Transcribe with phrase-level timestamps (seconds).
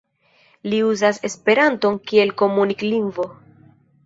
[0.71, 3.29] Li uzas esperanton kiel komunik-lingvo.